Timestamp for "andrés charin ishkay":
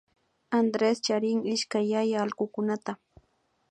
0.59-1.85